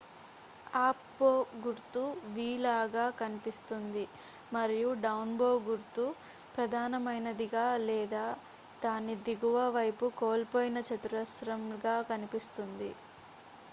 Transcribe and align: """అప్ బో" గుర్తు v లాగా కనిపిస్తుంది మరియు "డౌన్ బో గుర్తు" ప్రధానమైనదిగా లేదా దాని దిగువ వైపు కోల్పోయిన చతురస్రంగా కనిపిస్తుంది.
"""అప్ 0.81 1.01
బో" 1.17 1.27
గుర్తు 1.63 2.03
v 2.29 2.45
లాగా 2.59 3.03
కనిపిస్తుంది 3.19 4.05
మరియు 4.51 4.87
"డౌన్ 5.03 5.33
బో 5.37 5.49
గుర్తు" 5.67 6.05
ప్రధానమైనదిగా 6.55 7.67
లేదా 7.83 8.25
దాని 8.81 9.17
దిగువ 9.27 9.67
వైపు 9.77 10.07
కోల్పోయిన 10.17 10.79
చతురస్రంగా 10.89 11.95
కనిపిస్తుంది. 12.09 12.91